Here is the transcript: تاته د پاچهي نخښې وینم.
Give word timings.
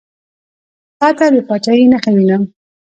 تاته 0.99 1.25
د 1.33 1.37
پاچهي 1.47 1.85
نخښې 1.91 2.11
وینم. 2.15 2.43